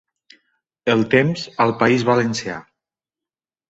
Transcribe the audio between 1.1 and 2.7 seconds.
temps al País Valencià.